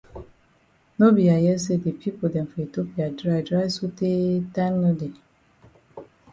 [0.97, 4.77] No be I hear say the pipo dem for Ethiopia dry dry so tey time
[4.81, 5.13] no dey.